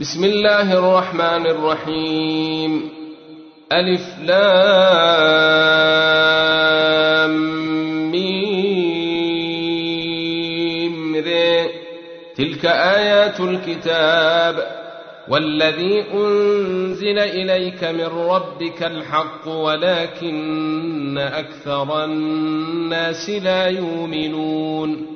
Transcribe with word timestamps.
بسم 0.00 0.24
الله 0.24 0.78
الرحمن 0.78 1.46
الرحيم. 1.46 2.90
ألف 3.72 4.02
لام 4.24 4.50
ميم. 8.10 8.84
تلك 12.36 12.66
آيات 12.66 13.40
الكتاب. 13.40 14.76
والذي 15.28 16.04
أنزل 16.14 17.18
إليك 17.18 17.84
من 17.84 18.28
ربك 18.28 18.82
الحق 18.82 19.48
ولكن 19.48 21.18
أكثر 21.18 22.04
الناس 22.04 23.30
لا 23.30 23.66
يؤمنون. 23.66 25.15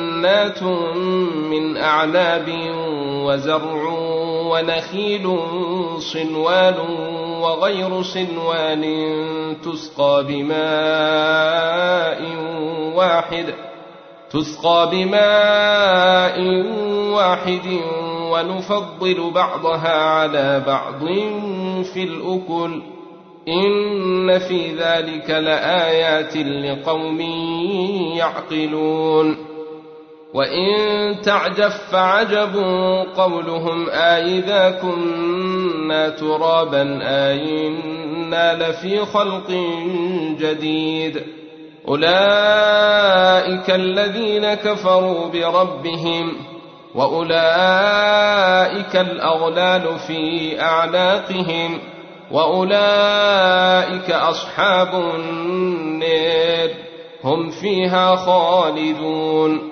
من 1.49 1.77
أعناب 1.77 2.47
وزرع 3.25 3.81
ونخيل 4.51 5.39
صنوان 5.99 6.75
وغير 7.41 8.01
صنوان 8.01 8.83
تسقى 9.63 10.25
بماء 10.27 10.61
واحد 12.95 13.45
تسقى 14.31 14.89
بماء 14.91 16.41
واحد 17.13 17.79
ونفضل 18.31 19.31
بعضها 19.31 20.03
على 20.03 20.63
بعض 20.67 20.99
في 21.93 22.03
الأكل. 22.03 22.81
إن 23.47 24.39
في 24.39 24.75
ذلك 24.75 25.29
لآيات 25.29 26.37
لقوم 26.37 27.21
يعقلون. 28.15 29.50
وإن 30.33 31.21
تعجب 31.21 31.69
فعجب 31.91 32.55
قولهم 33.17 33.89
آئذا 33.89 34.71
كنا 34.71 36.09
ترابا 36.09 36.99
آئنا 37.03 38.53
لفي 38.53 39.05
خلق 39.05 39.49
جديد 40.39 41.21
أولئك 41.87 43.69
الذين 43.69 44.53
كفروا 44.53 45.27
بربهم 45.27 46.33
وأولئك 46.95 48.95
الأغلال 48.95 49.99
في 50.07 50.55
أعناقهم 50.61 51.79
واولئك 52.31 54.11
اصحاب 54.11 54.93
النار 55.15 56.69
هم 57.23 57.49
فيها 57.49 58.15
خالدون 58.15 59.71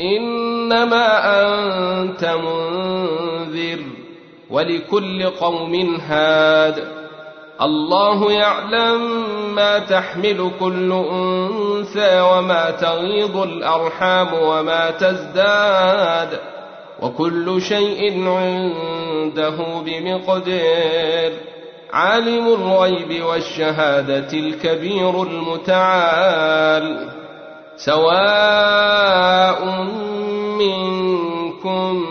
إنما 0.00 1.06
أنت 1.42 2.24
منذر 2.24 3.78
ولكل 4.50 5.22
قوم 5.22 6.00
هاد. 6.08 6.84
الله 7.62 8.32
يعلم 8.32 9.24
ما 9.54 9.78
تحمل 9.78 10.50
كل 10.60 10.92
أنثى 10.92 12.20
وما 12.20 12.70
تغيض 12.70 13.36
الأرحام 13.36 14.28
وما 14.34 14.90
تزداد. 14.90 16.40
وكل 17.02 17.62
شيء 17.62 18.28
عنده 18.28 19.56
بمقدار. 19.86 21.32
عالم 21.92 22.46
الغيب 22.46 23.24
والشهادة 23.24 24.32
الكبير 24.32 25.22
المتعال. 25.22 27.08
سواء 27.84 29.64
منكم 30.58 32.06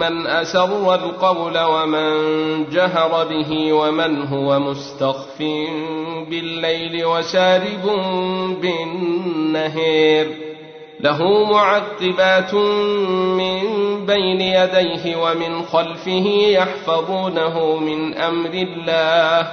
من 0.00 0.26
أسر 0.26 0.94
القول 0.94 1.58
ومن 1.58 2.12
جهر 2.70 3.24
به 3.24 3.72
ومن 3.72 4.22
هو 4.22 4.58
مستخف 4.58 5.38
بالليل 6.28 7.04
وسارب 7.04 7.84
بالنهير 8.62 10.26
له 11.00 11.44
معقبات 11.44 12.54
من 12.54 13.62
بين 14.06 14.40
يديه 14.40 15.16
ومن 15.16 15.62
خلفه 15.62 16.26
يحفظونه 16.48 17.76
من 17.76 18.14
أمر 18.14 18.50
الله 18.50 19.52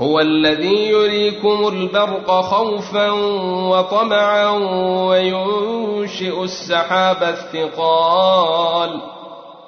هو 0.00 0.20
الذي 0.20 0.88
يريكم 0.88 1.68
البرق 1.68 2.30
خوفا 2.40 3.10
وطمعا 3.70 4.48
وينشئ 5.08 6.42
السحاب 6.44 7.22
الثقال 7.22 9.00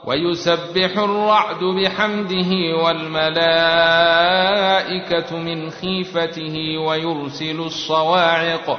ويسبح 0.04 0.98
الرعد 0.98 1.64
بحمده 1.64 2.50
والملائكة 4.10 5.36
من 5.36 5.70
خيفته 5.70 6.78
ويرسل 6.78 7.60
الصواعق 7.60 8.78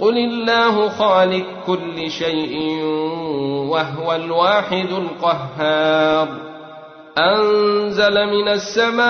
قل 0.00 0.18
الله 0.18 0.88
خالق 0.88 1.46
كل 1.66 2.10
شيء 2.10 2.82
وهو 3.70 4.14
الواحد 4.14 4.88
القهار 4.92 6.28
انزل 7.18 8.26
من 8.26 8.48
السماء 8.48 9.06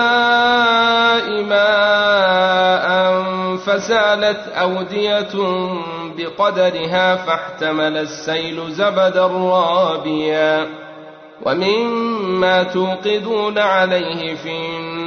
ماء 1.43 2.87
فسالت 3.57 4.47
اوديه 4.47 5.29
بقدرها 6.17 7.15
فاحتمل 7.15 7.97
السيل 7.97 8.71
زبدا 8.71 9.27
رابيا 9.27 10.67
ومما 11.45 12.63
توقدون 12.63 13.57
عليه 13.57 14.35
في 14.35 14.49
النار 14.49 15.06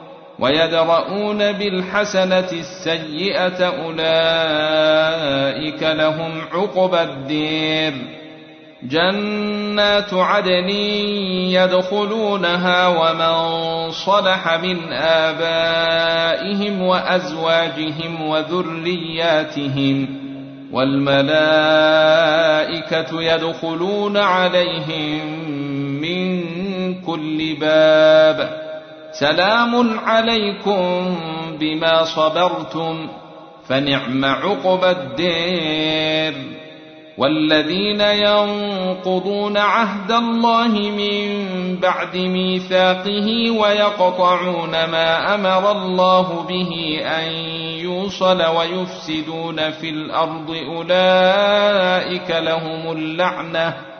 ويدرؤون 0.39 1.51
بالحسنة 1.51 2.49
السيئة 2.51 3.65
أولئك 3.65 5.03
لهم 5.83 6.41
عقبى 6.53 7.01
الدير. 7.01 7.93
جنات 8.83 10.13
عدن 10.13 10.69
يدخلونها 11.49 12.87
ومن 12.87 13.91
صلح 13.91 14.57
من 14.63 14.93
آبائهم 14.93 16.81
وأزواجهم 16.81 18.21
وذرياتهم 18.21 20.07
والملائكة 20.71 21.21
يدخلون 23.21 24.17
عليهم 24.17 25.49
من 26.01 26.43
كل 27.01 27.55
باب 27.59 28.70
سلام 29.11 29.99
عليكم 29.99 31.17
بما 31.59 32.03
صبرتم 32.03 33.09
فنعم 33.67 34.25
عقبى 34.25 34.89
الدير. 34.89 36.33
والذين 37.17 38.01
ينقضون 38.01 39.57
عهد 39.57 40.11
الله 40.11 40.67
من 40.67 41.21
بعد 41.75 42.17
ميثاقه 42.17 43.51
ويقطعون 43.51 44.71
ما 44.71 45.35
أمر 45.35 45.71
الله 45.71 46.45
به 46.49 47.01
أن 47.05 47.31
يوصل 47.83 48.41
ويفسدون 48.41 49.71
في 49.71 49.89
الأرض 49.89 50.55
أولئك 50.67 52.31
لهم 52.31 52.91
اللعنة. 52.91 53.90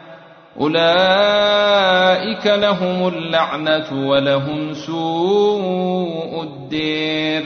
أولئك 0.59 2.45
لهم 2.45 3.07
اللعنة 3.07 4.09
ولهم 4.09 4.73
سوء 4.73 6.43
الدير. 6.43 7.43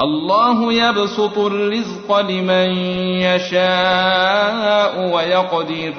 الله 0.00 0.72
يبسط 0.72 1.38
الرزق 1.38 2.20
لمن 2.20 2.70
يشاء 3.20 5.10
ويقدر. 5.14 5.94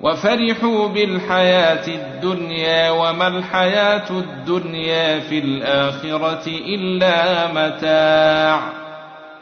وفرحوا 0.00 0.88
بالحياة 0.88 1.88
الدنيا 1.88 2.90
وما 2.90 3.28
الحياة 3.28 4.10
الدنيا 4.10 5.20
في 5.20 5.38
الآخرة 5.38 6.46
إلا 6.46 7.46
متاع. 7.52 8.79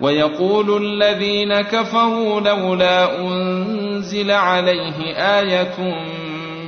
ويقول 0.01 0.85
الذين 0.85 1.61
كفروا 1.61 2.41
لولا 2.41 3.21
أنزل 3.21 4.31
عليه 4.31 5.15
آية 5.17 5.79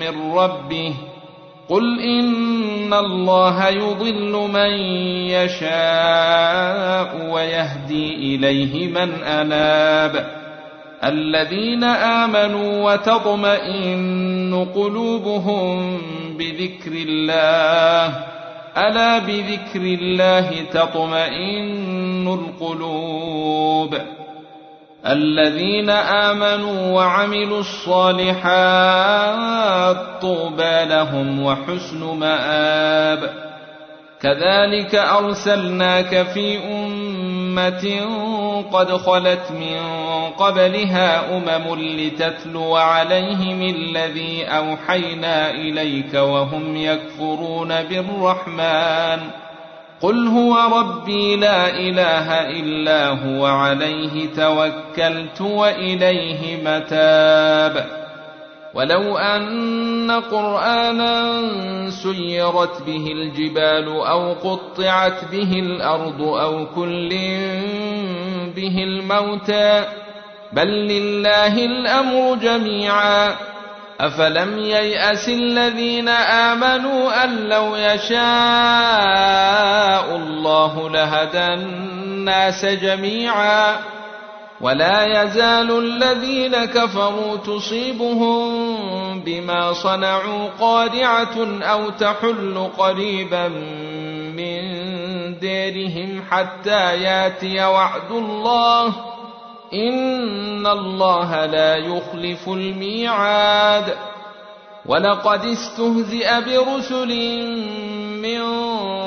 من 0.01 0.33
ربه 0.33 0.95
قل 1.69 2.01
إن 2.01 2.95
الله 2.95 3.69
يضل 3.69 4.33
من 4.53 4.71
يشاء 5.31 7.31
ويهدي 7.33 8.15
إليه 8.15 8.89
من 8.89 9.23
أناب 9.23 10.41
الذين 11.05 11.85
آمنوا 11.85 12.93
وتطمئن 12.93 14.67
قلوبهم 14.75 15.99
بذكر 16.39 16.93
الله 16.93 18.25
ألا 18.89 19.19
بذكر 19.19 19.81
الله 19.81 20.51
تطمئن 20.73 22.29
القلوب؟ 22.29 23.99
الذين 25.07 25.91
آمنوا 25.91 26.93
وعملوا 26.93 27.61
الصالحات 27.61 28.61
طوبى 30.21 30.85
لهم 30.85 31.43
وحسن 31.43 32.19
مآب. 32.19 33.51
كذلك 34.23 34.95
أرسلناك 34.95 36.23
في 36.23 36.59
أمة 36.59 38.07
قد 38.63 38.93
خلت 38.93 39.51
من 39.51 39.81
قبلها 40.39 41.37
أمم 41.37 41.75
لتتلو 41.75 42.77
عليهم 42.77 43.63
الذي 43.63 44.45
أوحينا 44.45 45.51
إليك 45.51 46.15
وهم 46.15 46.77
يكفرون 46.77 47.83
بالرحمن. 47.83 49.21
قل 50.01 50.27
هو 50.27 50.79
ربي 50.79 51.37
لا 51.37 51.71
إله 51.71 52.51
إلا 52.51 53.09
هو 53.09 53.47
عليه 53.47 54.27
توكلت 54.37 55.41
وإليه 55.41 56.57
متاب. 56.65 58.01
ولو 58.75 59.19
أن 59.19 60.11
قرآنا 60.11 61.41
سيرت 61.91 62.83
به 62.87 63.13
الجبال 63.13 63.89
أو 63.89 64.33
قطعت 64.33 65.25
به 65.33 65.53
الأرض 65.53 66.23
أو 66.23 66.67
كل 66.67 67.13
به 68.57 68.79
الموتى 68.79 69.85
بل 70.53 70.69
لله 70.69 71.65
الأمر 71.65 72.37
جميعا 72.37 73.37
أفلم 74.01 74.59
ييأس 74.59 75.29
الذين 75.29 76.09
آمنوا 76.09 77.25
أن 77.25 77.37
لو 77.49 77.77
يشاء 77.77 78.17
الله 80.17 80.91
لهدى 80.91 81.55
الناس 81.55 82.65
جميعا 82.65 83.77
ولا 84.61 85.23
يزال 85.23 85.79
الذين 85.79 86.65
كفروا 86.65 87.37
تصيبهم 87.37 88.51
بما 89.21 89.73
صنعوا 89.73 90.49
قادعة 90.61 91.63
أو 91.63 91.91
تحل 91.91 92.69
قريبا 92.79 93.49
من 94.37 94.70
ديرهم 95.41 96.23
حتى 96.31 97.03
ياتي 97.03 97.65
وعد 97.65 98.11
الله. 98.11 98.87
إن 99.75 100.67
الله 100.67 101.47
لا 101.47 101.77
يخلف 101.77 102.49
الميعاد. 102.49 103.97
ولقد 104.87 105.45
استهزئ 105.45 106.29
برسل 106.41 107.13
من 108.23 108.43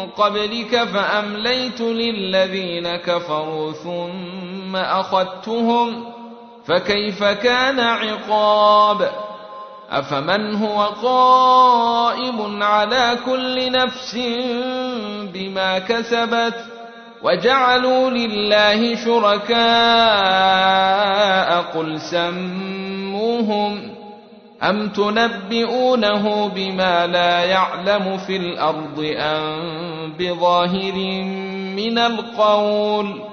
قبلك 0.06 0.84
فأمليت 0.84 1.82
للذين 1.82 2.96
كفروا 2.96 3.72
ثم 3.72 4.76
أخذتهم. 4.76 6.14
فكيف 6.66 7.24
كان 7.24 7.80
عقاب؟ 7.80 9.33
أفمن 9.92 10.56
هو 10.56 10.84
قائم 10.84 12.64
على 12.64 13.18
كل 13.26 13.72
نفس 13.72 14.16
بما 15.34 15.80
كسبت 15.80 16.56
وجعلوا 17.24 18.10
لله 18.10 18.96
شركاء 18.96 19.64
قل 21.62 22.00
سموهم 22.02 23.94
أم 24.64 24.90
تنبئونه 24.90 26.48
بما 26.56 27.08
لا 27.08 27.44
يعلم 27.44 28.18
في 28.18 28.36
الأرض 28.38 29.14
أم 29.18 30.14
بظاهر 30.20 30.94
من 31.76 31.98
القول 31.98 33.33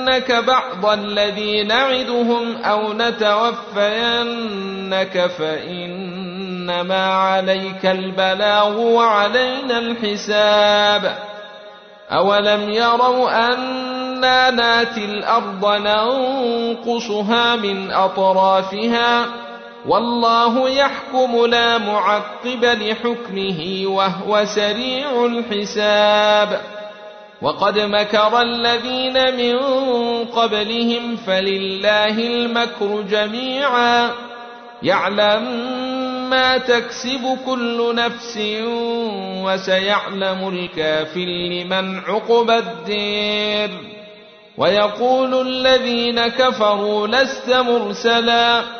نرينك 0.00 0.32
بعض 0.32 0.86
الذي 0.86 1.62
نعدهم 1.62 2.56
أو 2.56 2.92
نتوفينك 2.92 4.50
فانما 5.38 7.06
عليك 7.06 7.86
البلاغ 7.86 8.80
وعلينا 8.80 9.78
الحساب. 9.78 11.18
أولم 12.10 12.70
يروا 12.70 13.52
إنا 13.52 14.50
ناتي 14.50 15.04
الأرض 15.04 15.66
ننقصها 15.66 17.56
من 17.56 17.90
أطرافها؟ 17.90 19.26
والله 19.88 20.68
يحكم 20.70 21.46
لا 21.46 21.78
معقب 21.78 22.64
لحكمه 22.64 23.82
وهو 23.86 24.44
سريع 24.44 25.26
الحساب. 25.26 26.79
وقد 27.42 27.78
مكر 27.78 28.42
الذين 28.42 29.36
من 29.36 29.58
قبلهم 30.24 31.16
فلله 31.16 32.18
المكر 32.18 33.02
جميعا. 33.10 34.10
يعلم 34.82 35.70
ما 36.30 36.58
تكسب 36.58 37.38
كل 37.46 37.94
نفس 37.94 38.38
وسيعلم 39.44 40.48
الكافر 40.48 41.20
لمن 41.20 41.98
عقب 41.98 42.50
الدير. 42.50 43.70
ويقول 44.58 45.46
الذين 45.48 46.28
كفروا 46.28 47.06
لست 47.06 47.50
مرسلا. 47.50 48.79